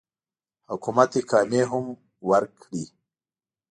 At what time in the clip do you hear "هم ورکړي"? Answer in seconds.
1.71-2.83